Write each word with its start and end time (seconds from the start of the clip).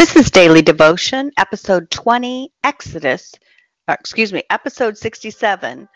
This 0.00 0.16
is 0.16 0.30
Daily 0.30 0.62
Devotion, 0.62 1.30
episode 1.36 1.90
20, 1.90 2.50
Exodus, 2.64 3.34
uh, 3.86 3.96
excuse 4.00 4.32
me, 4.32 4.42
episode 4.48 4.96
67, 4.96 5.86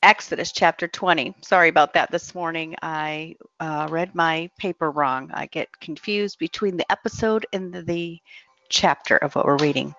Exodus 0.00 0.52
chapter 0.52 0.86
20. 0.86 1.34
Sorry 1.40 1.68
about 1.68 1.92
that 1.94 2.12
this 2.12 2.36
morning. 2.36 2.76
I 2.82 3.34
uh, 3.58 3.88
read 3.90 4.14
my 4.14 4.48
paper 4.60 4.92
wrong. 4.92 5.32
I 5.34 5.46
get 5.46 5.80
confused 5.80 6.38
between 6.38 6.76
the 6.76 6.90
episode 6.92 7.44
and 7.52 7.74
the, 7.74 7.82
the 7.82 8.20
chapter 8.68 9.16
of 9.16 9.34
what 9.34 9.44
we're 9.44 9.56
reading. 9.56 9.92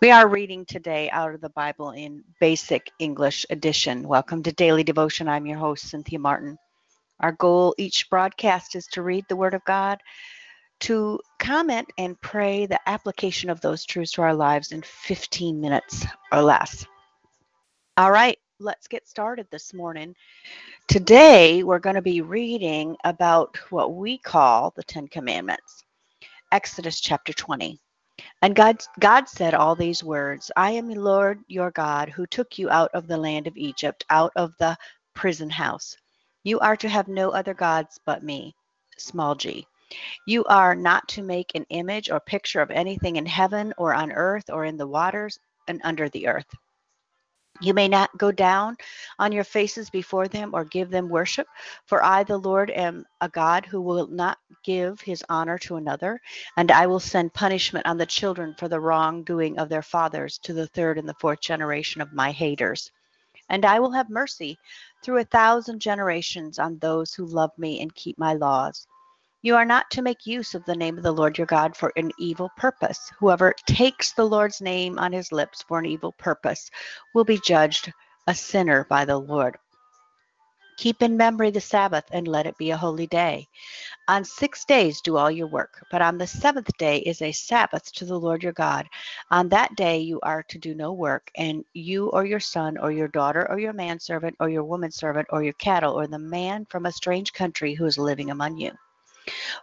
We 0.00 0.10
are 0.10 0.26
reading 0.26 0.64
today 0.64 1.10
out 1.10 1.34
of 1.34 1.42
the 1.42 1.50
Bible 1.50 1.90
in 1.90 2.24
Basic 2.40 2.90
English 2.98 3.44
Edition. 3.50 4.08
Welcome 4.08 4.42
to 4.42 4.52
Daily 4.52 4.84
Devotion. 4.84 5.28
I'm 5.28 5.44
your 5.44 5.58
host, 5.58 5.90
Cynthia 5.90 6.18
Martin. 6.18 6.56
Our 7.20 7.32
goal 7.32 7.74
each 7.76 8.08
broadcast 8.08 8.74
is 8.74 8.86
to 8.92 9.02
read 9.02 9.26
the 9.28 9.36
Word 9.36 9.52
of 9.52 9.62
God 9.66 10.00
to 10.80 11.20
comment 11.38 11.88
and 11.98 12.20
pray 12.20 12.66
the 12.66 12.80
application 12.88 13.50
of 13.50 13.60
those 13.60 13.84
truths 13.84 14.12
to 14.12 14.22
our 14.22 14.34
lives 14.34 14.72
in 14.72 14.82
15 14.82 15.60
minutes 15.60 16.06
or 16.32 16.42
less. 16.42 16.86
All 17.96 18.10
right, 18.10 18.38
let's 18.58 18.88
get 18.88 19.08
started 19.08 19.46
this 19.50 19.72
morning. 19.72 20.14
Today, 20.88 21.62
we're 21.62 21.78
going 21.78 21.96
to 21.96 22.02
be 22.02 22.20
reading 22.20 22.96
about 23.04 23.56
what 23.70 23.94
we 23.94 24.18
call 24.18 24.72
the 24.76 24.82
Ten 24.82 25.08
Commandments, 25.08 25.84
Exodus 26.52 27.00
chapter 27.00 27.32
20. 27.32 27.80
And 28.42 28.54
God, 28.54 28.82
God 29.00 29.28
said 29.28 29.54
all 29.54 29.74
these 29.74 30.04
words 30.04 30.50
I 30.56 30.72
am 30.72 30.88
the 30.88 31.00
Lord 31.00 31.40
your 31.48 31.70
God 31.70 32.08
who 32.10 32.26
took 32.26 32.58
you 32.58 32.70
out 32.70 32.90
of 32.94 33.06
the 33.06 33.16
land 33.16 33.46
of 33.46 33.56
Egypt, 33.56 34.04
out 34.10 34.32
of 34.36 34.52
the 34.58 34.76
prison 35.14 35.50
house. 35.50 35.96
You 36.42 36.60
are 36.60 36.76
to 36.76 36.88
have 36.88 37.08
no 37.08 37.30
other 37.30 37.54
gods 37.54 37.98
but 38.04 38.22
me, 38.22 38.54
small 38.98 39.34
g. 39.34 39.66
You 40.26 40.44
are 40.44 40.74
not 40.74 41.08
to 41.08 41.22
make 41.22 41.54
an 41.54 41.66
image 41.70 42.10
or 42.10 42.20
picture 42.20 42.60
of 42.60 42.70
anything 42.70 43.16
in 43.16 43.26
heaven 43.26 43.72
or 43.76 43.94
on 43.94 44.12
earth 44.12 44.50
or 44.50 44.64
in 44.64 44.76
the 44.76 44.86
waters 44.86 45.38
and 45.68 45.80
under 45.84 46.08
the 46.08 46.28
earth. 46.28 46.46
You 47.60 47.72
may 47.72 47.86
not 47.86 48.18
go 48.18 48.32
down 48.32 48.76
on 49.18 49.30
your 49.30 49.44
faces 49.44 49.88
before 49.88 50.26
them 50.26 50.50
or 50.54 50.64
give 50.64 50.90
them 50.90 51.08
worship, 51.08 51.46
for 51.86 52.02
I, 52.02 52.24
the 52.24 52.36
Lord, 52.36 52.68
am 52.70 53.06
a 53.20 53.28
God 53.28 53.64
who 53.64 53.80
will 53.80 54.08
not 54.08 54.38
give 54.64 55.00
his 55.00 55.24
honor 55.28 55.56
to 55.58 55.76
another, 55.76 56.20
and 56.56 56.72
I 56.72 56.88
will 56.88 56.98
send 56.98 57.32
punishment 57.32 57.86
on 57.86 57.96
the 57.96 58.06
children 58.06 58.56
for 58.58 58.66
the 58.66 58.80
wrongdoing 58.80 59.58
of 59.58 59.68
their 59.68 59.82
fathers 59.82 60.38
to 60.38 60.52
the 60.52 60.66
third 60.66 60.98
and 60.98 61.08
the 61.08 61.14
fourth 61.20 61.40
generation 61.40 62.00
of 62.00 62.12
my 62.12 62.32
haters. 62.32 62.90
And 63.48 63.64
I 63.64 63.78
will 63.78 63.92
have 63.92 64.10
mercy 64.10 64.58
through 65.04 65.18
a 65.18 65.24
thousand 65.24 65.78
generations 65.78 66.58
on 66.58 66.78
those 66.78 67.14
who 67.14 67.24
love 67.24 67.56
me 67.56 67.80
and 67.80 67.94
keep 67.94 68.18
my 68.18 68.34
laws. 68.34 68.88
You 69.44 69.56
are 69.56 69.66
not 69.66 69.90
to 69.90 70.00
make 70.00 70.24
use 70.24 70.54
of 70.54 70.64
the 70.64 70.74
name 70.74 70.96
of 70.96 71.02
the 71.02 71.12
Lord 71.12 71.36
your 71.36 71.46
God 71.46 71.76
for 71.76 71.92
an 71.96 72.12
evil 72.18 72.50
purpose. 72.56 73.12
Whoever 73.18 73.52
takes 73.66 74.14
the 74.14 74.24
Lord's 74.24 74.62
name 74.62 74.98
on 74.98 75.12
his 75.12 75.32
lips 75.32 75.60
for 75.60 75.78
an 75.78 75.84
evil 75.84 76.12
purpose 76.12 76.70
will 77.12 77.24
be 77.24 77.38
judged 77.44 77.92
a 78.26 78.34
sinner 78.34 78.86
by 78.88 79.04
the 79.04 79.18
Lord. 79.18 79.58
Keep 80.78 81.02
in 81.02 81.18
memory 81.18 81.50
the 81.50 81.60
Sabbath 81.60 82.06
and 82.10 82.26
let 82.26 82.46
it 82.46 82.56
be 82.56 82.70
a 82.70 82.76
holy 82.78 83.06
day. 83.06 83.46
On 84.08 84.24
six 84.24 84.64
days 84.64 85.02
do 85.02 85.18
all 85.18 85.30
your 85.30 85.48
work, 85.48 85.84
but 85.90 86.00
on 86.00 86.16
the 86.16 86.26
seventh 86.26 86.74
day 86.78 87.00
is 87.00 87.20
a 87.20 87.30
Sabbath 87.30 87.92
to 87.92 88.06
the 88.06 88.18
Lord 88.18 88.42
your 88.42 88.54
God. 88.54 88.88
On 89.30 89.50
that 89.50 89.76
day 89.76 89.98
you 89.98 90.20
are 90.22 90.42
to 90.44 90.58
do 90.58 90.74
no 90.74 90.94
work, 90.94 91.30
and 91.36 91.66
you 91.74 92.08
or 92.12 92.24
your 92.24 92.40
son 92.40 92.78
or 92.78 92.90
your 92.90 93.08
daughter 93.08 93.46
or 93.50 93.58
your 93.58 93.74
manservant 93.74 94.36
or 94.40 94.48
your 94.48 94.64
womanservant 94.64 95.26
or 95.28 95.42
your 95.42 95.52
cattle 95.52 95.92
or 95.92 96.06
the 96.06 96.18
man 96.18 96.64
from 96.70 96.86
a 96.86 96.92
strange 96.92 97.34
country 97.34 97.74
who 97.74 97.84
is 97.84 97.98
living 97.98 98.30
among 98.30 98.56
you. 98.56 98.72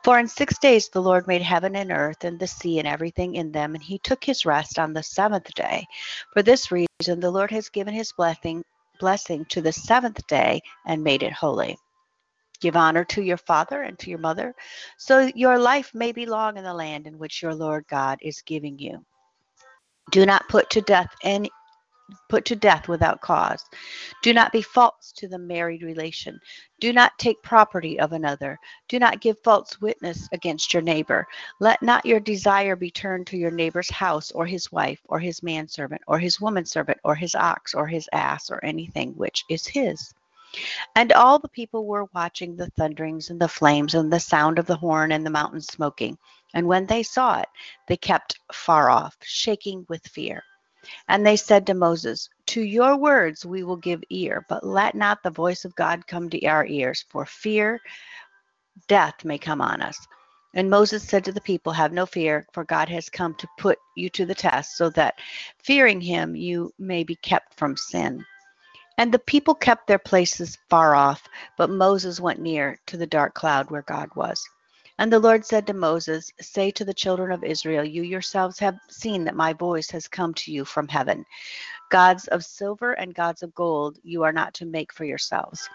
For 0.04 0.20
in 0.20 0.28
six 0.28 0.58
days 0.58 0.90
the 0.90 1.02
Lord 1.02 1.28
made 1.28 1.42
heaven 1.42 1.76
and 1.76 1.92
earth 1.92 2.24
and 2.24 2.40
the 2.40 2.48
sea 2.48 2.80
and 2.80 2.88
everything 2.88 3.36
in 3.36 3.52
them, 3.52 3.76
and 3.76 3.84
he 3.84 4.00
took 4.00 4.24
his 4.24 4.46
rest 4.46 4.80
on 4.80 4.94
the 4.94 5.04
seventh 5.04 5.54
day. 5.54 5.86
For 6.34 6.42
this 6.42 6.72
reason 6.72 7.20
the 7.20 7.32
Lord 7.32 7.52
has 7.52 7.70
given 7.70 7.94
his 7.94 8.12
blessing 8.12 8.64
blessing 9.00 9.46
to 9.46 9.62
the 9.62 9.74
seventh 9.74 10.26
day 10.28 10.62
and 10.86 11.04
made 11.04 11.24
it 11.24 11.34
holy. 11.34 11.76
Give 12.60 12.76
honor 12.76 13.04
to 13.06 13.24
your 13.24 13.38
father 13.38 13.82
and 13.82 13.98
to 14.00 14.10
your 14.12 14.20
mother, 14.20 14.54
so 14.98 15.32
your 15.34 15.58
life 15.58 15.92
may 15.96 16.12
be 16.12 16.28
long 16.28 16.58
in 16.58 16.64
the 16.64 16.74
land 16.74 17.08
in 17.08 17.18
which 17.18 17.42
your 17.42 17.56
Lord 17.56 17.86
God 17.90 18.20
is 18.22 18.44
giving 18.44 18.78
you. 18.78 19.04
Do 20.12 20.26
not 20.26 20.48
put 20.48 20.70
to 20.72 20.82
death 20.82 21.16
any 21.24 21.50
put 22.30 22.46
to 22.46 22.56
death 22.56 22.88
without 22.88 23.22
cause. 23.22 23.64
Do 24.22 24.34
not 24.34 24.52
be 24.52 24.62
false 24.62 25.12
to 25.18 25.28
the 25.28 25.38
married 25.38 25.84
relation. 25.84 26.40
Do 26.80 26.94
not 26.94 27.18
take 27.18 27.42
property 27.44 28.00
of 28.00 28.12
another. 28.12 28.60
Do 28.88 29.00
not 29.00 29.22
give 29.22 29.40
false 29.44 29.80
witness 29.82 30.28
against 30.32 30.74
your 30.74 30.82
neighbor. 30.82 31.28
Let 31.60 31.82
not 31.82 32.06
your 32.06 32.20
desire 32.20 32.76
be 32.76 32.92
turned 32.92 33.28
to 33.28 33.38
your 33.38 33.52
neighbor's 33.52 33.90
house 33.90 34.32
or 34.32 34.46
his 34.46 34.72
wife 34.72 35.00
or 35.06 35.20
his 35.20 35.44
manservant 35.44 36.02
or 36.08 36.20
his 36.20 36.38
womanservant 36.40 37.00
or 37.04 37.16
his 37.16 37.36
ox 37.36 37.74
or 37.74 37.88
his 37.88 38.10
ass 38.14 38.50
or 38.50 38.64
anything 38.64 39.14
which 39.16 39.46
is 39.50 39.68
his. 39.68 40.14
And 40.96 41.14
all 41.14 41.40
the 41.40 41.48
people 41.48 41.86
were 41.86 42.10
watching 42.14 42.56
the 42.56 42.70
thunderings 42.72 43.30
and 43.30 43.40
the 43.40 43.48
flames 43.48 43.96
and 43.96 44.12
the 44.12 44.20
sound 44.20 44.60
of 44.60 44.66
the 44.66 44.76
horn 44.76 45.14
and 45.14 45.26
the 45.26 45.30
mountain 45.30 45.62
smoking. 45.62 46.18
And 46.54 46.68
when 46.68 46.86
they 46.86 47.04
saw 47.04 47.40
it, 47.40 47.48
they 47.88 47.96
kept 47.96 48.40
far 48.52 48.90
off, 48.90 49.16
shaking 49.22 49.86
with 49.88 50.06
fear. 50.08 50.44
And 51.08 51.26
they 51.26 51.36
said 51.36 51.68
to 51.68 51.74
Moses, 51.74 52.30
To 52.48 52.62
your 52.62 52.98
words 52.98 53.46
we 53.46 53.64
will 53.64 53.78
give 53.78 54.04
ear, 54.10 54.46
but 54.50 54.66
let 54.66 54.96
not 54.96 55.24
the 55.24 55.30
voice 55.30 55.66
of 55.66 55.76
God 55.76 56.08
come 56.08 56.30
to 56.30 56.46
our 56.46 56.66
ears, 56.66 57.06
for 57.10 57.26
fear 57.26 57.80
death 58.88 59.24
may 59.24 59.38
come 59.38 59.62
on 59.62 59.82
us. 59.82 59.98
And 60.54 60.70
Moses 60.70 61.04
said 61.04 61.24
to 61.26 61.32
the 61.32 61.42
people, 61.42 61.72
Have 61.72 61.94
no 61.94 62.06
fear, 62.06 62.46
for 62.52 62.64
God 62.66 62.90
has 62.90 63.10
come 63.10 63.36
to 63.36 63.48
put 63.58 63.78
you 63.96 64.10
to 64.10 64.26
the 64.26 64.36
test, 64.36 64.76
so 64.76 64.90
that 64.92 65.16
fearing 65.64 66.02
him 66.02 66.36
you 66.36 66.74
may 66.78 67.04
be 67.04 67.16
kept 67.16 67.54
from 67.54 67.78
sin. 67.78 68.26
And 68.98 69.12
the 69.12 69.20
people 69.20 69.56
kept 69.56 69.88
their 69.88 70.00
places 70.00 70.58
far 70.70 70.96
off, 70.96 71.24
but 71.58 71.70
Moses 71.70 72.20
went 72.20 72.40
near 72.40 72.80
to 72.88 72.98
the 72.98 73.08
dark 73.08 73.34
cloud 73.34 73.72
where 73.72 73.84
God 73.84 74.10
was. 74.16 74.46
And 75.02 75.12
the 75.12 75.18
Lord 75.18 75.44
said 75.44 75.66
to 75.66 75.74
Moses, 75.74 76.32
Say 76.42 76.70
to 76.70 76.86
the 76.86 76.94
children 76.94 77.32
of 77.32 77.44
Israel, 77.44 77.84
You 77.84 78.04
yourselves 78.04 78.60
have 78.60 78.78
seen 78.88 79.24
that 79.24 79.34
my 79.34 79.52
voice 79.52 79.90
has 79.90 80.08
come 80.08 80.32
to 80.36 80.52
you 80.52 80.64
from 80.64 80.88
heaven. 80.88 81.26
Gods 81.90 82.28
of 82.28 82.46
silver 82.46 82.94
and 82.94 83.16
gods 83.16 83.42
of 83.42 83.52
gold 83.56 83.98
you 84.04 84.22
are 84.22 84.32
not 84.32 84.54
to 84.54 84.68
make 84.68 84.94
for 84.94 85.04
yourselves. 85.04 85.68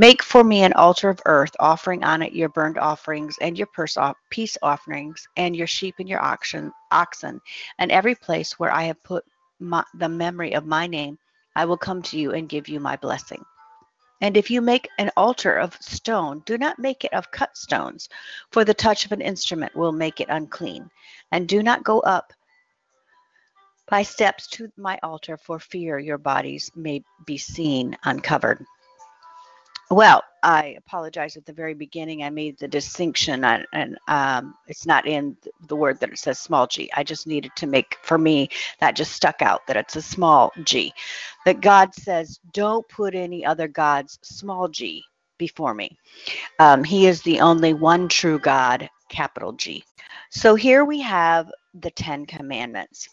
Make 0.00 0.20
for 0.20 0.42
me 0.42 0.64
an 0.64 0.72
altar 0.72 1.08
of 1.08 1.22
earth, 1.26 1.54
offering 1.60 2.02
on 2.02 2.22
it 2.22 2.32
your 2.32 2.48
burnt 2.48 2.76
offerings 2.76 3.36
and 3.40 3.56
your 3.56 3.68
peace 4.30 4.58
offerings, 4.60 5.28
and 5.36 5.54
your 5.54 5.68
sheep 5.68 5.94
and 6.00 6.08
your 6.08 6.20
oxen, 6.20 6.72
and 7.78 7.92
every 7.92 8.16
place 8.16 8.58
where 8.58 8.72
I 8.72 8.82
have 8.82 9.00
put 9.04 9.24
my, 9.60 9.84
the 9.94 10.08
memory 10.08 10.54
of 10.54 10.66
my 10.66 10.88
name, 10.88 11.18
I 11.54 11.66
will 11.66 11.78
come 11.78 12.02
to 12.02 12.18
you 12.18 12.32
and 12.32 12.48
give 12.48 12.68
you 12.68 12.80
my 12.80 12.96
blessing. 12.96 13.44
And 14.20 14.36
if 14.36 14.50
you 14.50 14.62
make 14.62 14.88
an 14.98 15.10
altar 15.16 15.56
of 15.56 15.76
stone, 15.80 16.42
do 16.46 16.56
not 16.56 16.78
make 16.78 17.04
it 17.04 17.12
of 17.12 17.30
cut 17.30 17.56
stones, 17.56 18.08
for 18.50 18.64
the 18.64 18.74
touch 18.74 19.04
of 19.04 19.12
an 19.12 19.20
instrument 19.20 19.76
will 19.76 19.92
make 19.92 20.20
it 20.20 20.28
unclean. 20.30 20.90
And 21.32 21.46
do 21.46 21.62
not 21.62 21.84
go 21.84 22.00
up 22.00 22.32
by 23.88 24.02
steps 24.02 24.46
to 24.48 24.70
my 24.76 24.98
altar 25.02 25.36
for 25.36 25.58
fear 25.58 25.98
your 25.98 26.18
bodies 26.18 26.70
may 26.74 27.04
be 27.26 27.38
seen 27.38 27.96
uncovered. 28.04 28.64
Well, 29.88 30.24
I 30.42 30.74
apologize 30.78 31.36
at 31.36 31.46
the 31.46 31.52
very 31.52 31.74
beginning. 31.74 32.24
I 32.24 32.30
made 32.30 32.58
the 32.58 32.66
distinction, 32.66 33.44
and, 33.44 33.96
um, 34.08 34.56
it's 34.66 34.84
not 34.84 35.06
in 35.06 35.36
the 35.68 35.76
word 35.76 36.00
that 36.00 36.10
it 36.10 36.18
says 36.18 36.40
small 36.40 36.66
g. 36.66 36.90
I 36.96 37.04
just 37.04 37.28
needed 37.28 37.52
to 37.56 37.68
make, 37.68 37.96
for 38.02 38.18
me, 38.18 38.48
that 38.80 38.96
just 38.96 39.12
stuck 39.12 39.42
out 39.42 39.64
that 39.68 39.76
it's 39.76 39.94
a 39.94 40.02
small 40.02 40.52
g. 40.64 40.92
That 41.46 41.62
God 41.62 41.94
says, 41.94 42.38
don't 42.52 42.86
put 42.88 43.14
any 43.14 43.46
other 43.46 43.68
gods, 43.68 44.18
small 44.22 44.68
g, 44.68 45.02
before 45.38 45.74
me. 45.74 45.96
Um, 46.58 46.84
he 46.84 47.06
is 47.06 47.22
the 47.22 47.40
only 47.40 47.72
one 47.72 48.08
true 48.08 48.38
God, 48.38 48.88
capital 49.08 49.52
G. 49.52 49.84
So 50.30 50.54
here 50.54 50.84
we 50.84 51.00
have 51.00 51.50
the 51.80 51.90
Ten 51.90 52.26
Commandments. 52.26 53.08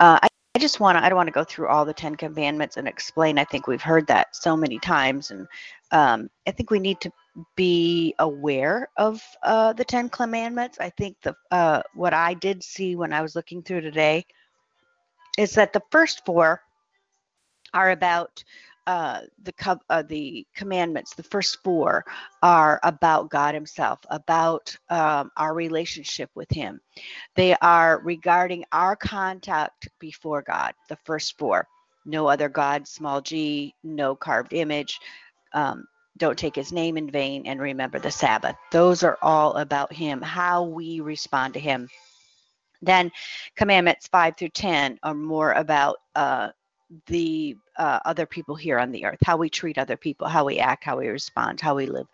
Uh, 0.00 0.18
I 0.22 0.28
I 0.56 0.60
just 0.60 0.78
want 0.78 0.96
to, 0.96 1.04
I 1.04 1.08
don't 1.08 1.16
want 1.16 1.26
to 1.26 1.32
go 1.32 1.42
through 1.42 1.66
all 1.66 1.84
the 1.84 1.92
Ten 1.92 2.14
Commandments 2.14 2.76
and 2.76 2.86
explain. 2.86 3.40
I 3.40 3.44
think 3.44 3.66
we've 3.66 3.82
heard 3.82 4.06
that 4.06 4.36
so 4.36 4.56
many 4.56 4.78
times. 4.78 5.32
And 5.32 5.48
um, 5.90 6.30
I 6.46 6.52
think 6.52 6.70
we 6.70 6.78
need 6.78 7.00
to 7.00 7.10
be 7.56 8.14
aware 8.20 8.88
of 8.96 9.20
uh, 9.42 9.72
the 9.72 9.84
Ten 9.84 10.08
Commandments. 10.08 10.78
I 10.78 10.90
think 10.90 11.16
the 11.22 11.34
uh, 11.50 11.82
what 11.94 12.14
I 12.14 12.34
did 12.34 12.62
see 12.62 12.94
when 12.94 13.12
I 13.12 13.20
was 13.20 13.34
looking 13.34 13.64
through 13.64 13.80
today 13.80 14.24
is 15.36 15.52
that 15.54 15.72
the 15.72 15.82
first 15.90 16.24
four 16.24 16.62
are 17.74 17.90
about 17.90 18.42
uh, 18.86 19.20
the 19.42 19.78
uh, 19.90 20.02
the 20.02 20.46
commandments. 20.54 21.14
The 21.14 21.22
first 21.22 21.58
four 21.64 22.04
are 22.42 22.80
about 22.82 23.30
God 23.30 23.54
Himself, 23.54 23.98
about 24.10 24.76
um, 24.90 25.30
our 25.36 25.54
relationship 25.54 26.30
with 26.34 26.50
Him. 26.50 26.80
They 27.34 27.54
are 27.56 28.00
regarding 28.04 28.64
our 28.72 28.96
contact 28.96 29.88
before 29.98 30.42
God. 30.42 30.74
The 30.88 30.98
first 31.04 31.38
four: 31.38 31.66
no 32.06 32.26
other 32.28 32.48
God, 32.48 32.86
small 32.86 33.20
g, 33.20 33.74
no 33.82 34.14
carved 34.14 34.52
image. 34.52 34.98
Um, 35.52 35.86
don't 36.16 36.38
take 36.38 36.54
his 36.54 36.72
name 36.72 36.96
in 36.96 37.10
vain 37.10 37.46
and 37.46 37.60
remember 37.60 37.98
the 37.98 38.10
Sabbath. 38.10 38.54
Those 38.70 39.02
are 39.02 39.18
all 39.20 39.54
about 39.54 39.92
him, 39.92 40.22
how 40.22 40.62
we 40.62 41.00
respond 41.00 41.54
to 41.54 41.60
him. 41.60 41.88
Then 42.82 43.10
commandments 43.56 44.08
5 44.08 44.36
through 44.36 44.50
10 44.50 44.98
are 45.02 45.14
more 45.14 45.52
about 45.52 45.96
uh, 46.14 46.50
the 47.06 47.56
uh, 47.78 48.00
other 48.04 48.26
people 48.26 48.54
here 48.54 48.78
on 48.78 48.92
the 48.92 49.04
earth, 49.04 49.18
how 49.24 49.36
we 49.36 49.48
treat 49.48 49.78
other 49.78 49.96
people, 49.96 50.28
how 50.28 50.44
we 50.44 50.58
act, 50.58 50.84
how 50.84 50.98
we 50.98 51.08
respond, 51.08 51.60
how 51.60 51.74
we 51.74 51.86
live 51.86 52.06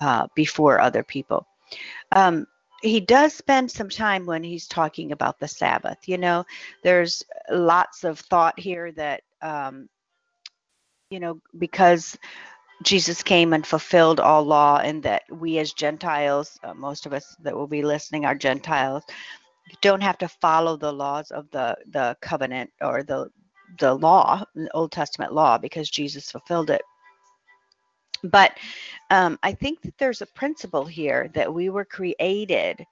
uh, 0.00 0.26
before 0.34 0.80
other 0.80 1.02
people. 1.02 1.46
Um, 2.12 2.46
he 2.82 3.00
does 3.00 3.32
spend 3.32 3.70
some 3.70 3.88
time 3.88 4.26
when 4.26 4.42
he's 4.42 4.66
talking 4.66 5.12
about 5.12 5.38
the 5.38 5.48
Sabbath. 5.48 5.98
You 6.06 6.18
know, 6.18 6.44
there's 6.82 7.24
lots 7.50 8.04
of 8.04 8.20
thought 8.20 8.58
here 8.58 8.92
that, 8.92 9.22
um, 9.42 9.88
you 11.10 11.20
know, 11.20 11.40
because 11.58 12.18
Jesus 12.82 13.22
came 13.22 13.54
and 13.54 13.66
fulfilled 13.66 14.20
all 14.20 14.44
law, 14.44 14.78
and 14.78 15.02
that 15.02 15.22
we 15.30 15.58
as 15.58 15.72
Gentiles, 15.72 16.58
uh, 16.62 16.74
most 16.74 17.06
of 17.06 17.14
us 17.14 17.34
that 17.40 17.56
will 17.56 17.66
be 17.66 17.82
listening 17.82 18.26
are 18.26 18.34
Gentiles, 18.34 19.02
don't 19.80 20.02
have 20.02 20.18
to 20.18 20.28
follow 20.28 20.76
the 20.76 20.92
laws 20.92 21.30
of 21.30 21.50
the 21.50 21.76
the 21.86 22.16
covenant 22.20 22.70
or 22.82 23.02
the 23.02 23.30
the 23.78 23.94
law, 23.94 24.44
the 24.54 24.70
Old 24.74 24.92
Testament 24.92 25.32
law, 25.32 25.58
because 25.58 25.90
Jesus 25.90 26.30
fulfilled 26.30 26.70
it. 26.70 26.82
But 28.22 28.58
um, 29.10 29.38
I 29.42 29.52
think 29.52 29.82
that 29.82 29.98
there's 29.98 30.22
a 30.22 30.26
principle 30.26 30.84
here 30.84 31.30
that 31.34 31.52
we 31.52 31.68
were 31.68 31.84
created 31.84 32.84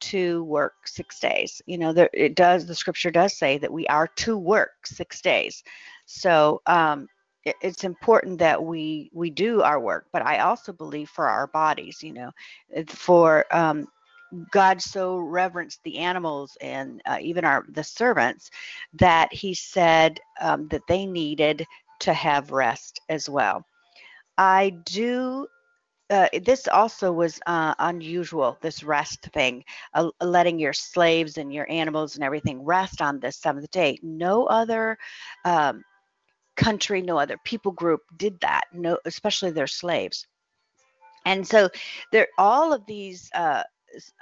to 0.00 0.42
work 0.44 0.74
six 0.86 1.20
days. 1.20 1.62
You 1.66 1.78
know, 1.78 1.92
there, 1.92 2.10
it 2.12 2.34
does. 2.34 2.66
The 2.66 2.74
Scripture 2.74 3.10
does 3.10 3.36
say 3.36 3.58
that 3.58 3.72
we 3.72 3.86
are 3.86 4.08
to 4.08 4.36
work 4.36 4.86
six 4.86 5.20
days. 5.20 5.62
So 6.06 6.60
um, 6.66 7.08
it, 7.44 7.54
it's 7.62 7.84
important 7.84 8.38
that 8.40 8.62
we 8.62 9.10
we 9.12 9.30
do 9.30 9.62
our 9.62 9.78
work. 9.78 10.06
But 10.12 10.26
I 10.26 10.38
also 10.38 10.72
believe 10.72 11.08
for 11.08 11.28
our 11.28 11.46
bodies. 11.46 12.02
You 12.02 12.14
know, 12.14 12.30
for 12.88 13.44
um, 13.52 13.86
God 14.50 14.80
so 14.80 15.16
reverenced 15.16 15.82
the 15.84 15.98
animals 15.98 16.56
and 16.60 17.02
uh, 17.06 17.18
even 17.20 17.44
our 17.44 17.64
the 17.68 17.84
servants 17.84 18.50
that 18.94 19.32
He 19.32 19.54
said 19.54 20.18
um, 20.40 20.68
that 20.68 20.82
they 20.88 21.06
needed 21.06 21.66
to 22.00 22.12
have 22.12 22.50
rest 22.50 23.00
as 23.08 23.28
well. 23.28 23.64
I 24.38 24.70
do. 24.84 25.46
Uh, 26.10 26.28
this 26.44 26.68
also 26.68 27.10
was 27.10 27.40
uh, 27.46 27.74
unusual. 27.78 28.58
This 28.60 28.82
rest 28.82 29.22
thing, 29.32 29.64
uh, 29.94 30.10
letting 30.20 30.58
your 30.58 30.74
slaves 30.74 31.38
and 31.38 31.52
your 31.54 31.70
animals 31.70 32.16
and 32.16 32.24
everything 32.24 32.62
rest 32.62 33.00
on 33.00 33.18
this 33.18 33.38
seventh 33.38 33.70
day. 33.70 33.98
No 34.02 34.44
other 34.46 34.98
um, 35.44 35.82
country, 36.56 37.00
no 37.00 37.18
other 37.18 37.38
people 37.44 37.72
group 37.72 38.00
did 38.18 38.38
that. 38.40 38.64
No, 38.74 38.98
especially 39.06 39.52
their 39.52 39.66
slaves. 39.66 40.26
And 41.24 41.46
so, 41.46 41.70
there 42.10 42.28
all 42.36 42.72
of 42.72 42.84
these 42.86 43.30
uh, 43.34 43.62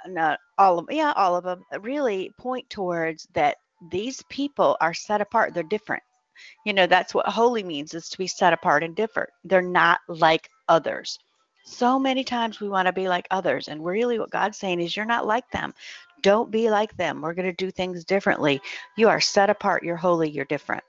not 0.07 0.39
all 0.57 0.79
of 0.79 0.85
yeah 0.89 1.13
all 1.15 1.35
of 1.35 1.43
them 1.43 1.63
really 1.81 2.31
point 2.37 2.69
towards 2.69 3.27
that 3.33 3.57
these 3.91 4.23
people 4.29 4.77
are 4.81 4.93
set 4.93 5.21
apart 5.21 5.53
they're 5.53 5.63
different. 5.63 6.03
You 6.65 6.73
know 6.73 6.87
that's 6.87 7.13
what 7.13 7.25
holy 7.27 7.63
means 7.63 7.93
is 7.93 8.09
to 8.09 8.17
be 8.17 8.27
set 8.27 8.53
apart 8.53 8.83
and 8.83 8.95
different. 8.95 9.29
They're 9.43 9.61
not 9.61 9.99
like 10.07 10.49
others. 10.67 11.17
So 11.63 11.99
many 11.99 12.23
times 12.23 12.59
we 12.59 12.69
want 12.69 12.87
to 12.87 12.93
be 12.93 13.07
like 13.07 13.27
others 13.31 13.67
and 13.67 13.85
really 13.85 14.19
what 14.19 14.31
god's 14.31 14.57
saying 14.57 14.81
is 14.81 14.95
you're 14.95 15.05
not 15.05 15.27
like 15.27 15.49
them. 15.51 15.73
Don't 16.21 16.51
be 16.51 16.69
like 16.69 16.95
them. 16.97 17.21
We're 17.21 17.33
going 17.33 17.47
to 17.47 17.53
do 17.53 17.71
things 17.71 18.05
differently. 18.05 18.61
You 18.95 19.09
are 19.09 19.21
set 19.21 19.49
apart. 19.49 19.83
You're 19.83 19.95
holy. 19.95 20.29
You're 20.29 20.45
different. 20.45 20.83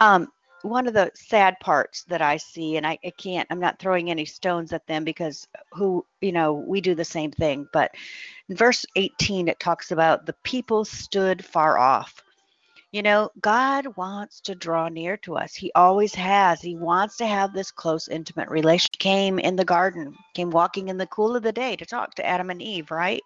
Um, 0.00 0.28
one 0.62 0.86
of 0.86 0.94
the 0.94 1.10
sad 1.14 1.58
parts 1.60 2.04
that 2.04 2.22
I 2.22 2.36
see, 2.36 2.76
and 2.76 2.86
I, 2.86 2.98
I, 3.04 3.10
can't, 3.10 3.46
I'm 3.50 3.60
not 3.60 3.78
throwing 3.78 4.10
any 4.10 4.24
stones 4.24 4.72
at 4.72 4.86
them 4.86 5.04
because 5.04 5.46
who, 5.72 6.04
you 6.20 6.32
know, 6.32 6.54
we 6.54 6.80
do 6.80 6.94
the 6.94 7.04
same 7.04 7.30
thing. 7.30 7.68
But 7.72 7.94
in 8.48 8.56
verse 8.56 8.84
18, 8.96 9.48
it 9.48 9.60
talks 9.60 9.90
about 9.90 10.26
the 10.26 10.34
people 10.44 10.84
stood 10.84 11.44
far 11.44 11.78
off. 11.78 12.22
You 12.92 13.02
know, 13.02 13.30
God 13.40 13.96
wants 13.96 14.40
to 14.42 14.54
draw 14.54 14.88
near 14.88 15.16
to 15.18 15.36
us. 15.36 15.54
He 15.54 15.70
always 15.74 16.14
has. 16.14 16.62
He 16.62 16.76
wants 16.76 17.16
to 17.18 17.26
have 17.26 17.52
this 17.52 17.70
close, 17.70 18.08
intimate 18.08 18.48
relationship. 18.48 18.98
Came 18.98 19.38
in 19.38 19.56
the 19.56 19.64
garden, 19.64 20.14
came 20.34 20.50
walking 20.50 20.88
in 20.88 20.96
the 20.96 21.06
cool 21.08 21.36
of 21.36 21.42
the 21.42 21.52
day 21.52 21.76
to 21.76 21.84
talk 21.84 22.14
to 22.14 22.26
Adam 22.26 22.48
and 22.48 22.62
Eve, 22.62 22.90
right? 22.90 23.22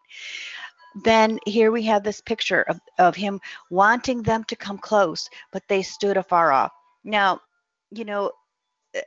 Then 1.05 1.39
here 1.47 1.71
we 1.71 1.85
have 1.85 2.03
this 2.03 2.21
picture 2.21 2.63
of, 2.63 2.81
of 2.99 3.15
him 3.15 3.41
wanting 3.71 4.23
them 4.23 4.43
to 4.45 4.57
come 4.57 4.79
close, 4.79 5.31
but 5.53 5.63
they 5.69 5.83
stood 5.83 6.17
afar 6.17 6.51
off 6.51 6.73
now, 7.05 7.41
you 7.91 8.05
know, 8.05 8.33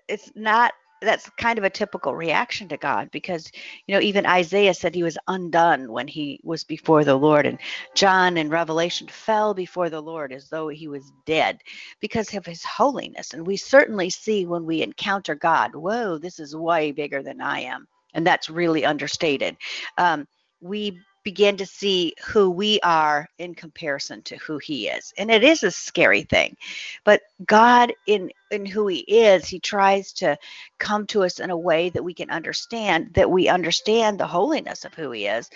it's 0.07 0.31
not 0.35 0.73
that's 1.01 1.29
kind 1.31 1.57
of 1.59 1.65
a 1.65 1.69
typical 1.69 2.15
reaction 2.15 2.69
to 2.69 2.77
God 2.77 3.11
because 3.11 3.51
you 3.87 3.93
know 3.93 3.99
even 4.01 4.25
Isaiah 4.25 4.73
said 4.73 4.95
he 4.95 5.03
was 5.03 5.17
undone 5.27 5.91
when 5.91 6.07
he 6.07 6.39
was 6.43 6.63
before 6.63 7.03
the 7.03 7.15
Lord 7.15 7.45
and 7.45 7.59
John 7.93 8.37
in 8.37 8.49
Revelation 8.49 9.07
fell 9.09 9.53
before 9.53 9.89
the 9.89 10.01
Lord 10.01 10.31
as 10.31 10.47
though 10.47 10.69
he 10.69 10.87
was 10.87 11.11
dead 11.25 11.59
because 11.99 12.33
of 12.33 12.45
his 12.45 12.63
holiness. 12.63 13.33
And 13.33 13.45
we 13.45 13.57
certainly 13.57 14.09
see 14.09 14.45
when 14.45 14.65
we 14.65 14.81
encounter 14.81 15.35
God 15.35 15.75
whoa 15.75 16.17
this 16.17 16.39
is 16.39 16.55
way 16.55 16.91
bigger 16.93 17.21
than 17.21 17.41
I 17.41 17.61
am. 17.61 17.87
And 18.13 18.25
that's 18.25 18.49
really 18.49 18.85
understated. 18.85 19.57
Um, 19.97 20.25
we 20.61 20.99
begin 21.23 21.57
to 21.57 21.65
see 21.65 22.13
who 22.25 22.49
we 22.49 22.79
are 22.81 23.27
in 23.39 23.55
comparison 23.55 24.21
to 24.23 24.37
who 24.37 24.57
he 24.57 24.87
is. 24.87 25.13
And 25.17 25.31
it 25.31 25.43
is 25.43 25.63
a 25.63 25.71
scary 25.71 26.23
thing 26.23 26.55
but 27.03 27.21
god 27.45 27.93
in 28.07 28.29
in 28.51 28.65
who 28.65 28.87
he 28.87 28.99
is 28.99 29.47
he 29.47 29.59
tries 29.59 30.11
to 30.13 30.37
come 30.79 31.05
to 31.07 31.23
us 31.23 31.39
in 31.39 31.49
a 31.49 31.57
way 31.57 31.89
that 31.89 32.03
we 32.03 32.13
can 32.13 32.29
understand 32.29 33.09
that 33.13 33.29
we 33.29 33.47
understand 33.47 34.19
the 34.19 34.27
holiness 34.27 34.85
of 34.85 34.93
who 34.93 35.11
he 35.11 35.27
is 35.27 35.49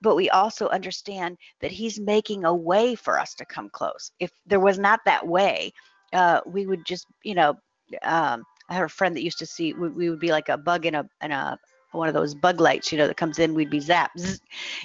but 0.00 0.16
we 0.16 0.30
also 0.30 0.68
understand 0.68 1.38
that 1.60 1.70
he's 1.70 2.00
making 2.00 2.44
a 2.44 2.54
way 2.54 2.96
for 2.96 3.20
us 3.20 3.34
to 3.34 3.44
come 3.44 3.70
close. 3.70 4.10
If 4.18 4.32
there 4.46 4.58
was 4.60 4.78
not 4.78 5.00
that 5.04 5.26
way 5.26 5.72
uh, 6.12 6.40
we 6.46 6.66
would 6.66 6.84
just 6.84 7.06
you 7.22 7.34
know 7.34 7.56
um, 8.02 8.44
I 8.68 8.74
have 8.74 8.86
a 8.86 8.88
friend 8.88 9.14
that 9.16 9.24
used 9.24 9.38
to 9.38 9.46
see 9.46 9.74
we, 9.74 9.88
we 9.88 10.10
would 10.10 10.20
be 10.20 10.30
like 10.30 10.48
a 10.48 10.58
bug 10.58 10.86
in 10.86 10.94
a 10.94 11.08
in 11.22 11.32
a 11.32 11.58
one 11.92 12.08
of 12.08 12.14
those 12.14 12.34
bug 12.34 12.60
lights, 12.60 12.92
you 12.92 12.98
know, 12.98 13.06
that 13.06 13.16
comes 13.16 13.38
in, 13.38 13.54
we'd 13.54 13.70
be 13.70 13.80
zapped. 13.80 14.40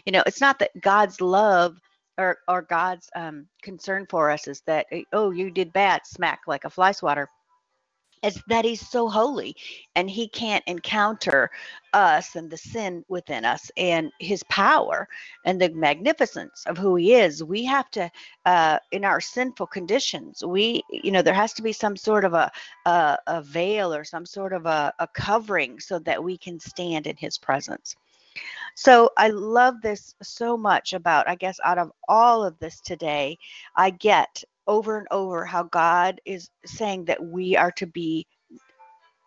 You 0.06 0.12
know, 0.12 0.24
it's 0.26 0.42
not 0.42 0.60
that 0.60 0.72
God's 0.82 1.22
love 1.22 1.80
or, 2.18 2.38
or 2.48 2.62
God's 2.62 3.10
um, 3.16 3.48
concern 3.62 4.06
for 4.10 4.32
us 4.32 4.48
is 4.48 4.62
that, 4.62 4.88
oh, 5.14 5.32
you 5.32 5.52
did 5.52 5.74
bad, 5.74 6.02
smack 6.06 6.42
like 6.48 6.66
a 6.66 6.70
fly 6.70 6.92
swatter. 6.92 7.30
It's 8.24 8.42
that 8.48 8.66
he's 8.66 8.88
so 8.88 9.08
holy 9.08 9.56
and 9.96 10.10
he 10.10 10.28
can't 10.28 10.64
encounter 10.68 11.52
us 11.94 12.36
and 12.36 12.50
the 12.50 12.58
sin 12.58 13.06
within 13.08 13.46
us 13.46 13.72
and 13.78 14.12
his 14.20 14.44
power 14.44 15.08
and 15.46 15.62
the 15.62 15.70
magnificence 15.70 16.64
of 16.66 16.78
who 16.78 16.96
he 16.96 17.14
is. 17.14 17.44
We 17.44 17.64
have 17.66 17.90
to, 17.92 18.12
uh, 18.46 18.80
in 18.92 19.06
our 19.06 19.22
sinful 19.22 19.68
conditions, 19.68 20.44
we, 20.44 20.84
you 20.90 21.12
know, 21.12 21.22
there 21.22 21.34
has 21.34 21.54
to 21.54 21.62
be 21.62 21.74
some 21.74 21.96
sort 21.96 22.26
of 22.26 22.34
a, 22.34 22.52
a, 22.86 23.18
a 23.28 23.42
veil 23.42 23.94
or 23.94 24.04
some 24.04 24.26
sort 24.26 24.54
of 24.54 24.66
a, 24.66 24.94
a 25.00 25.08
covering 25.08 25.80
so 25.80 26.00
that 26.00 26.24
we 26.24 26.38
can 26.38 26.60
stand 26.60 27.08
in 27.08 27.16
his 27.18 27.38
presence. 27.38 27.96
So 28.76 29.10
I 29.18 29.30
love 29.30 29.82
this 29.82 30.14
so 30.22 30.56
much 30.56 30.94
about, 30.94 31.28
I 31.28 31.36
guess, 31.36 31.60
out 31.64 31.80
of 31.80 31.92
all 32.08 32.44
of 32.44 32.58
this 32.60 32.80
today, 32.80 33.38
I 33.76 33.90
get 33.90 34.44
over 34.68 34.98
and 34.98 35.08
over 35.12 35.46
how 35.46 35.64
God 35.64 36.22
is 36.26 36.50
saying 36.66 37.06
that 37.06 37.24
we 37.24 37.56
are 37.56 37.72
to 37.72 37.86
be 37.86 38.26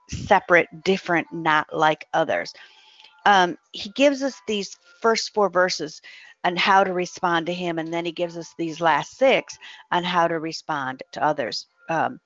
separate, 0.08 0.68
different, 0.84 1.26
not 1.32 1.74
like 1.74 2.06
others. 2.12 2.52
Um, 3.26 3.56
he 3.72 3.90
gives 3.90 4.22
us 4.22 4.40
these 4.46 4.76
first 5.00 5.32
four 5.34 5.50
verses 5.50 6.00
on 6.44 6.56
how 6.56 6.84
to 6.84 6.92
respond 6.92 7.46
to 7.46 7.54
Him, 7.54 7.78
and 7.78 7.92
then 7.92 8.04
He 8.04 8.12
gives 8.12 8.36
us 8.36 8.54
these 8.56 8.80
last 8.80 9.16
six 9.18 9.58
on 9.90 10.04
how 10.04 10.28
to 10.28 10.38
respond 10.38 11.02
to 11.12 11.22
others. 11.22 11.66
Um, 11.88 12.20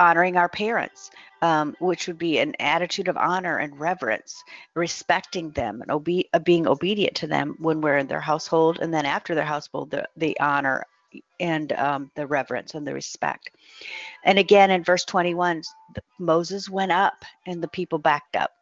honoring 0.00 0.36
our 0.36 0.48
parents, 0.48 1.10
um, 1.42 1.76
which 1.80 2.06
would 2.06 2.18
be 2.18 2.38
an 2.38 2.54
attitude 2.60 3.08
of 3.08 3.16
honor 3.16 3.58
and 3.58 3.78
reverence, 3.78 4.42
respecting 4.74 5.50
them 5.50 5.82
and 5.82 5.90
obe- 5.90 6.44
being 6.44 6.68
obedient 6.68 7.16
to 7.16 7.26
them 7.26 7.56
when 7.58 7.80
we're 7.80 7.98
in 7.98 8.06
their 8.06 8.20
household, 8.20 8.78
and 8.80 8.94
then 8.94 9.06
after 9.06 9.34
their 9.34 9.44
household, 9.44 9.90
the, 9.90 10.08
the 10.16 10.38
honor 10.40 10.84
and 11.40 11.72
um, 11.72 12.10
the 12.14 12.26
reverence 12.26 12.74
and 12.74 12.86
the 12.86 12.94
respect. 12.94 13.50
And 14.24 14.38
again 14.38 14.70
in 14.70 14.84
verse 14.84 15.04
21, 15.04 15.62
Moses 16.18 16.68
went 16.68 16.92
up 16.92 17.24
and 17.46 17.62
the 17.62 17.68
people 17.68 17.98
backed 17.98 18.36
up. 18.36 18.52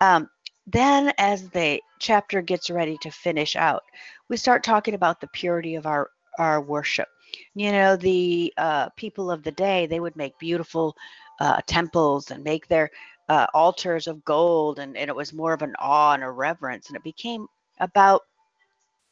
Um, 0.00 0.28
then, 0.66 1.12
as 1.18 1.50
the 1.50 1.80
chapter 1.98 2.40
gets 2.40 2.70
ready 2.70 2.96
to 3.02 3.10
finish 3.10 3.54
out, 3.54 3.82
we 4.28 4.36
start 4.36 4.64
talking 4.64 4.94
about 4.94 5.20
the 5.20 5.28
purity 5.28 5.74
of 5.74 5.86
our, 5.86 6.10
our 6.38 6.62
worship. 6.62 7.08
You 7.54 7.72
know, 7.72 7.96
the 7.96 8.52
uh, 8.56 8.88
people 8.90 9.30
of 9.30 9.42
the 9.42 9.52
day, 9.52 9.86
they 9.86 10.00
would 10.00 10.16
make 10.16 10.38
beautiful 10.38 10.96
uh, 11.40 11.60
temples 11.66 12.30
and 12.30 12.42
make 12.42 12.66
their 12.68 12.90
uh, 13.28 13.46
altars 13.52 14.06
of 14.06 14.24
gold, 14.24 14.78
and, 14.78 14.96
and 14.96 15.10
it 15.10 15.16
was 15.16 15.32
more 15.32 15.52
of 15.52 15.62
an 15.62 15.74
awe 15.78 16.14
and 16.14 16.22
a 16.22 16.30
reverence. 16.30 16.88
And 16.88 16.96
it 16.96 17.02
became 17.02 17.46
about 17.80 18.22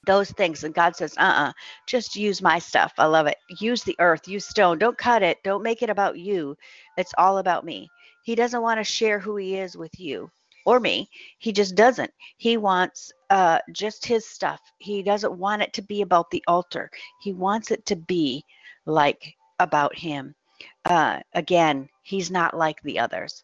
those 0.07 0.31
things. 0.33 0.65
And 0.65 0.75
God 0.75 0.97
says, 0.97 1.15
uh 1.19 1.23
uh-uh, 1.23 1.49
uh 1.49 1.53
just 1.87 2.17
use 2.17 2.43
my 2.43 2.59
stuff. 2.59 2.93
I 2.99 3.07
love 3.07 3.27
it. 3.27 3.37
Use 3.61 3.83
the 3.83 3.97
earth, 3.99 4.29
use 4.29 4.47
stone. 4.47 4.79
Don't 4.79 4.99
cut 4.99 5.23
it. 5.23 5.39
Don't 5.45 5.63
make 5.63 5.83
it 5.83 5.91
about 5.91 6.19
you. 6.19 6.57
It's 6.97 7.15
all 7.19 7.39
about 7.39 7.65
me. 7.65 7.89
He 8.25 8.35
doesn't 8.35 8.63
want 8.63 8.79
to 8.79 8.85
share 8.85 9.19
who 9.19 9.37
he 9.37 9.57
is 9.57 9.77
with 9.77 9.99
you 9.99 10.31
or 10.65 10.81
me. 10.81 11.09
He 11.39 11.53
just 11.53 11.75
doesn't. 11.75 12.13
He 12.37 12.57
wants 12.57 13.13
uh, 13.31 13.59
just 13.73 14.07
his 14.07 14.27
stuff. 14.27 14.61
He 14.79 15.03
doesn't 15.03 15.39
want 15.39 15.63
it 15.63 15.73
to 15.75 15.83
be 15.83 16.03
about 16.03 16.31
the 16.31 16.43
altar. 16.47 16.91
He 17.21 17.33
wants 17.33 17.71
it 17.71 17.85
to 17.87 17.97
be 17.97 18.45
like 18.87 19.35
about 19.59 19.97
him. 19.97 20.35
Uh, 20.85 21.21
again, 21.35 21.89
he's 22.03 22.31
not 22.31 22.57
like 22.57 22.81
the 22.83 22.99
others. 22.99 23.43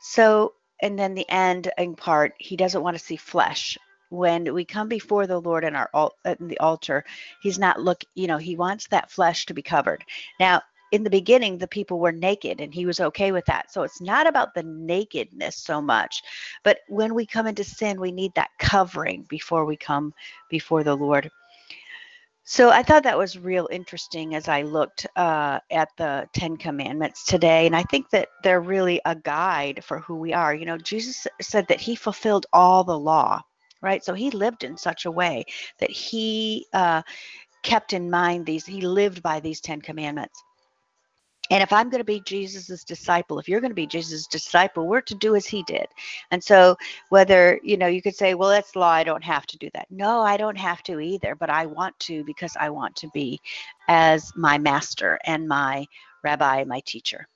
So, 0.00 0.54
and 0.82 0.98
then 0.98 1.14
the 1.14 1.28
end 1.30 1.70
in 1.78 1.96
part, 1.96 2.34
he 2.38 2.56
doesn't 2.56 2.82
want 2.82 2.96
to 2.96 3.02
see 3.02 3.16
flesh 3.16 3.78
when 4.16 4.52
we 4.54 4.64
come 4.64 4.88
before 4.88 5.26
the 5.26 5.40
Lord 5.40 5.64
in 5.64 5.74
our 5.74 5.90
in 6.24 6.48
the 6.48 6.58
altar, 6.58 7.04
He's 7.42 7.58
not 7.58 7.80
look. 7.80 8.04
You 8.14 8.26
know, 8.26 8.38
He 8.38 8.56
wants 8.56 8.86
that 8.88 9.10
flesh 9.10 9.46
to 9.46 9.54
be 9.54 9.62
covered. 9.62 10.04
Now, 10.40 10.62
in 10.92 11.02
the 11.02 11.10
beginning, 11.10 11.58
the 11.58 11.66
people 11.66 11.98
were 11.98 12.12
naked, 12.12 12.60
and 12.60 12.72
He 12.72 12.86
was 12.86 13.00
okay 13.00 13.32
with 13.32 13.44
that. 13.46 13.72
So 13.72 13.82
it's 13.82 14.00
not 14.00 14.26
about 14.26 14.54
the 14.54 14.62
nakedness 14.62 15.56
so 15.56 15.82
much, 15.82 16.22
but 16.62 16.78
when 16.88 17.14
we 17.14 17.26
come 17.26 17.46
into 17.46 17.64
sin, 17.64 18.00
we 18.00 18.12
need 18.12 18.32
that 18.34 18.50
covering 18.58 19.26
before 19.28 19.64
we 19.64 19.76
come 19.76 20.14
before 20.48 20.84
the 20.84 20.96
Lord. 20.96 21.30
So 22.46 22.68
I 22.68 22.82
thought 22.82 23.04
that 23.04 23.16
was 23.16 23.38
real 23.38 23.68
interesting 23.72 24.34
as 24.34 24.48
I 24.48 24.62
looked 24.62 25.06
uh, 25.16 25.60
at 25.70 25.88
the 25.96 26.28
Ten 26.34 26.58
Commandments 26.58 27.24
today. 27.24 27.66
And 27.66 27.74
I 27.74 27.84
think 27.84 28.10
that 28.10 28.28
they're 28.42 28.60
really 28.60 29.00
a 29.06 29.16
guide 29.16 29.82
for 29.82 29.98
who 29.98 30.16
we 30.16 30.34
are. 30.34 30.54
You 30.54 30.66
know, 30.66 30.76
Jesus 30.76 31.26
said 31.40 31.66
that 31.68 31.80
he 31.80 31.96
fulfilled 31.96 32.44
all 32.52 32.84
the 32.84 32.98
law 32.98 33.42
right? 33.84 34.02
So 34.02 34.14
he 34.14 34.30
lived 34.30 34.64
in 34.64 34.76
such 34.76 35.04
a 35.04 35.10
way 35.10 35.44
that 35.78 35.90
he 35.90 36.66
uh, 36.72 37.02
kept 37.62 37.92
in 37.92 38.10
mind 38.10 38.46
these, 38.46 38.66
he 38.66 38.80
lived 38.80 39.22
by 39.22 39.38
these 39.40 39.60
Ten 39.60 39.80
Commandments. 39.80 40.42
And 41.50 41.62
if 41.62 41.74
I'm 41.74 41.90
going 41.90 42.00
to 42.00 42.04
be 42.04 42.20
Jesus's 42.20 42.84
disciple, 42.84 43.38
if 43.38 43.48
you're 43.48 43.60
going 43.60 43.70
to 43.70 43.74
be 43.74 43.86
Jesus' 43.86 44.26
disciple, 44.26 44.86
we're 44.86 45.02
to 45.02 45.14
do 45.14 45.36
as 45.36 45.46
he 45.46 45.62
did. 45.64 45.86
And 46.30 46.42
so, 46.42 46.74
whether, 47.10 47.60
you 47.62 47.76
know, 47.76 47.86
you 47.86 48.00
could 48.00 48.16
say, 48.16 48.32
well, 48.32 48.48
that's 48.48 48.74
law, 48.74 48.88
I 48.88 49.04
don't 49.04 49.22
have 49.24 49.46
to 49.48 49.58
do 49.58 49.68
that. 49.74 49.86
No, 49.90 50.22
I 50.22 50.38
don't 50.38 50.56
have 50.56 50.82
to 50.84 51.00
either, 51.00 51.34
but 51.34 51.50
I 51.50 51.66
want 51.66 51.98
to 52.00 52.24
because 52.24 52.56
I 52.58 52.70
want 52.70 52.96
to 52.96 53.10
be 53.12 53.40
as 53.88 54.32
my 54.34 54.56
master 54.56 55.18
and 55.24 55.46
my 55.46 55.86
rabbi, 56.22 56.64
my 56.64 56.80
teacher. 56.86 57.28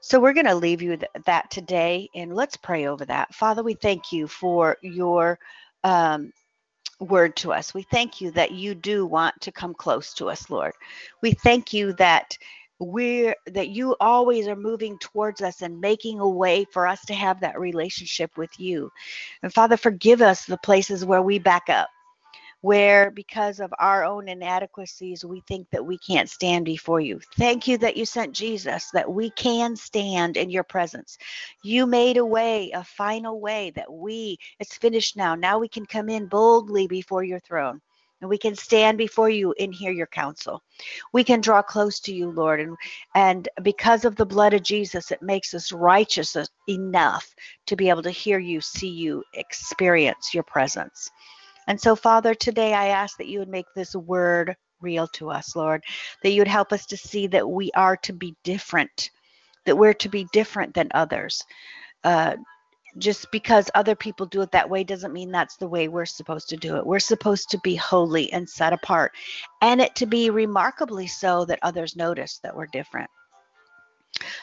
So 0.00 0.18
we're 0.18 0.32
going 0.32 0.46
to 0.46 0.54
leave 0.54 0.80
you 0.80 0.96
th- 0.96 1.10
that 1.26 1.50
today, 1.50 2.08
and 2.14 2.34
let's 2.34 2.56
pray 2.56 2.86
over 2.86 3.04
that. 3.06 3.34
Father, 3.34 3.62
we 3.62 3.74
thank 3.74 4.12
you 4.12 4.28
for 4.28 4.78
your 4.80 5.38
um, 5.84 6.32
word 7.00 7.36
to 7.36 7.52
us. 7.52 7.74
We 7.74 7.82
thank 7.82 8.20
you 8.20 8.30
that 8.32 8.52
you 8.52 8.74
do 8.74 9.06
want 9.06 9.34
to 9.42 9.52
come 9.52 9.74
close 9.74 10.14
to 10.14 10.28
us, 10.28 10.50
Lord. 10.50 10.72
We 11.22 11.32
thank 11.32 11.72
you 11.72 11.92
that 11.94 12.36
we're 12.78 13.34
that 13.46 13.70
you 13.70 13.96
always 14.00 14.48
are 14.48 14.56
moving 14.56 14.98
towards 14.98 15.40
us 15.40 15.62
and 15.62 15.80
making 15.80 16.20
a 16.20 16.28
way 16.28 16.66
for 16.72 16.86
us 16.86 17.04
to 17.06 17.14
have 17.14 17.40
that 17.40 17.58
relationship 17.58 18.36
with 18.36 18.50
you. 18.58 18.90
And 19.42 19.52
Father, 19.52 19.78
forgive 19.78 20.20
us 20.20 20.44
the 20.44 20.58
places 20.58 21.04
where 21.04 21.22
we 21.22 21.38
back 21.38 21.68
up 21.70 21.88
where 22.62 23.10
because 23.10 23.60
of 23.60 23.72
our 23.78 24.04
own 24.04 24.28
inadequacies, 24.28 25.24
we 25.24 25.42
think 25.48 25.68
that 25.70 25.84
we 25.84 25.98
can't 25.98 26.28
stand 26.30 26.64
before 26.64 27.00
you. 27.00 27.20
Thank 27.38 27.68
you 27.68 27.78
that 27.78 27.96
you 27.96 28.06
sent 28.06 28.34
Jesus, 28.34 28.90
that 28.92 29.10
we 29.10 29.30
can 29.30 29.76
stand 29.76 30.36
in 30.36 30.50
your 30.50 30.64
presence. 30.64 31.18
You 31.62 31.86
made 31.86 32.16
a 32.16 32.24
way, 32.24 32.70
a 32.72 32.84
final 32.84 33.40
way 33.40 33.72
that 33.76 33.92
we, 33.92 34.38
it's 34.60 34.76
finished 34.76 35.16
now. 35.16 35.34
Now 35.34 35.58
we 35.58 35.68
can 35.68 35.86
come 35.86 36.08
in 36.08 36.26
boldly 36.26 36.86
before 36.88 37.24
your 37.24 37.40
throne 37.40 37.80
and 38.20 38.30
we 38.30 38.38
can 38.38 38.54
stand 38.54 38.98
before 38.98 39.30
you 39.30 39.54
and 39.60 39.74
hear 39.74 39.92
your 39.92 40.06
counsel. 40.06 40.62
We 41.12 41.24
can 41.24 41.40
draw 41.40 41.62
close 41.62 42.00
to 42.00 42.14
you, 42.14 42.30
Lord, 42.30 42.60
and 42.60 42.76
and 43.14 43.48
because 43.62 44.04
of 44.04 44.16
the 44.16 44.26
blood 44.26 44.54
of 44.54 44.62
Jesus, 44.62 45.10
it 45.10 45.22
makes 45.22 45.54
us 45.54 45.72
righteous 45.72 46.36
enough 46.68 47.34
to 47.66 47.76
be 47.76 47.88
able 47.88 48.02
to 48.02 48.10
hear 48.10 48.38
you, 48.38 48.60
see 48.60 48.88
you, 48.88 49.22
experience 49.34 50.32
your 50.34 50.44
presence. 50.44 51.10
And 51.66 51.80
so, 51.80 51.96
Father, 51.96 52.34
today 52.34 52.74
I 52.74 52.88
ask 52.88 53.18
that 53.18 53.28
you 53.28 53.38
would 53.40 53.48
make 53.48 53.66
this 53.74 53.94
word 53.94 54.56
real 54.80 55.08
to 55.08 55.30
us, 55.30 55.56
Lord, 55.56 55.82
that 56.22 56.30
you 56.30 56.40
would 56.40 56.48
help 56.48 56.72
us 56.72 56.86
to 56.86 56.96
see 56.96 57.26
that 57.28 57.48
we 57.48 57.70
are 57.72 57.96
to 57.98 58.12
be 58.12 58.36
different, 58.44 59.10
that 59.64 59.76
we're 59.76 59.94
to 59.94 60.08
be 60.08 60.26
different 60.32 60.74
than 60.74 60.88
others. 60.94 61.42
Uh, 62.04 62.36
just 62.98 63.30
because 63.30 63.70
other 63.74 63.94
people 63.94 64.26
do 64.26 64.40
it 64.42 64.50
that 64.52 64.70
way 64.70 64.84
doesn't 64.84 65.12
mean 65.12 65.30
that's 65.30 65.56
the 65.56 65.68
way 65.68 65.88
we're 65.88 66.06
supposed 66.06 66.48
to 66.48 66.56
do 66.56 66.76
it. 66.76 66.86
We're 66.86 66.98
supposed 66.98 67.50
to 67.50 67.58
be 67.60 67.76
holy 67.76 68.32
and 68.32 68.48
set 68.48 68.72
apart, 68.72 69.12
and 69.60 69.80
it 69.80 69.94
to 69.96 70.06
be 70.06 70.30
remarkably 70.30 71.06
so 71.06 71.44
that 71.46 71.58
others 71.62 71.96
notice 71.96 72.40
that 72.42 72.56
we're 72.56 72.66
different. 72.66 73.10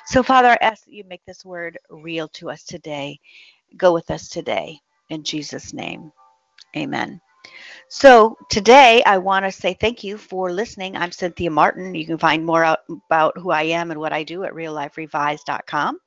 So, 0.06 0.24
Father, 0.24 0.50
I 0.50 0.58
ask 0.62 0.86
that 0.86 0.94
you 0.94 1.04
make 1.06 1.24
this 1.26 1.46
word 1.46 1.78
real 1.90 2.28
to 2.30 2.50
us 2.52 2.64
today. 2.64 3.20
Go 3.78 3.94
with 3.94 4.12
us 4.12 4.30
today. 4.30 4.80
In 5.10 5.24
Jesus' 5.24 5.74
name. 5.74 6.12
Amen. 6.76 7.22
So 7.90 8.38
today 8.50 9.04
I 9.06 9.18
want 9.20 9.46
to 9.46 9.52
say 9.52 9.74
thank 9.74 10.04
you 10.04 10.18
for 10.18 10.52
listening. 10.52 10.96
I'm 10.96 11.12
Cynthia 11.12 11.52
Martin. 11.52 11.94
You 11.94 12.06
can 12.06 12.18
find 12.18 12.46
more 12.46 12.64
out 12.64 12.80
about 12.90 13.38
who 13.38 13.52
I 13.52 13.64
am 13.64 13.92
and 13.92 14.00
what 14.00 14.14
I 14.14 14.24
do 14.24 14.44
at 14.44 14.54
realliferevised.com. 14.54 16.00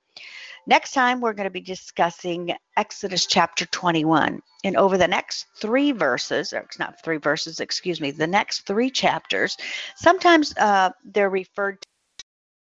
Next 0.68 0.92
time 0.92 1.20
we're 1.20 1.32
going 1.32 1.44
to 1.44 1.50
be 1.50 1.60
discussing 1.60 2.52
Exodus 2.76 3.26
chapter 3.26 3.66
21. 3.66 4.42
And 4.64 4.76
over 4.76 4.98
the 4.98 5.06
next 5.06 5.46
three 5.60 5.92
verses, 5.92 6.52
or 6.52 6.66
not 6.80 7.04
three 7.04 7.18
verses, 7.18 7.60
excuse 7.60 8.00
me, 8.00 8.10
the 8.10 8.26
next 8.26 8.66
three 8.66 8.90
chapters, 8.90 9.56
sometimes 9.94 10.52
uh, 10.58 10.90
they're 11.04 11.30
referred 11.30 11.82
to 11.82 11.88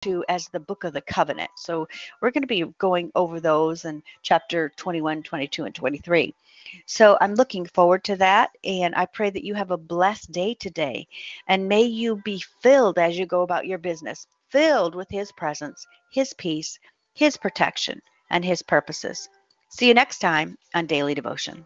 to 0.01 0.25
as 0.29 0.48
the 0.48 0.60
book 0.60 0.83
of 0.83 0.93
the 0.93 1.01
covenant. 1.01 1.50
So 1.55 1.88
we're 2.21 2.31
going 2.31 2.41
to 2.41 2.48
be 2.48 2.65
going 2.79 3.12
over 3.15 3.39
those 3.39 3.86
in 3.86 4.01
chapter 4.24 4.71
21, 4.75 5.24
22, 5.24 5.65
and 5.65 5.75
23. 5.75 6.33
So 6.86 7.18
I'm 7.22 7.36
looking 7.36 7.65
forward 7.65 8.03
to 8.06 8.15
that. 8.18 8.51
And 8.63 8.94
I 8.96 9.06
pray 9.06 9.30
that 9.30 9.44
you 9.44 9.53
have 9.56 9.72
a 9.72 9.77
blessed 9.77 10.32
day 10.32 10.53
today. 10.53 11.08
And 11.48 11.68
may 11.68 11.84
you 11.84 12.22
be 12.24 12.44
filled 12.62 12.98
as 12.98 13.18
you 13.18 13.25
go 13.25 13.41
about 13.41 13.68
your 13.68 13.77
business, 13.77 14.27
filled 14.50 14.96
with 14.96 15.10
His 15.10 15.32
presence, 15.32 15.86
His 16.12 16.34
peace, 16.34 16.80
His 17.13 17.38
protection, 17.38 18.01
and 18.30 18.44
His 18.44 18.62
purposes. 18.62 19.30
See 19.70 19.88
you 19.88 19.94
next 19.94 20.20
time 20.20 20.58
on 20.74 20.86
Daily 20.86 21.13
Devotion. 21.13 21.65